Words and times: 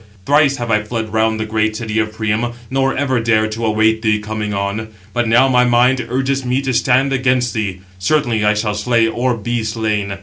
Thrice 0.25 0.57
have 0.57 0.71
I 0.71 0.81
fled 0.81 1.13
round 1.13 1.39
the 1.39 1.45
great 1.45 1.75
city 1.77 1.99
of 1.99 2.11
Priam, 2.11 2.53
nor 2.71 2.97
ever 2.97 3.19
dared 3.19 3.51
to 3.51 3.67
await 3.67 4.01
thee 4.01 4.17
coming 4.17 4.51
on; 4.51 4.87
but 5.13 5.27
now 5.27 5.47
my 5.47 5.63
mind 5.63 6.07
urges 6.09 6.43
me 6.43 6.59
to 6.63 6.73
stand 6.73 7.13
against 7.13 7.53
thee: 7.53 7.81
certainly 7.99 8.43
I 8.43 8.55
shall 8.55 8.73
slay, 8.73 9.07
or 9.07 9.37
be 9.37 9.63
slain. 9.63 10.17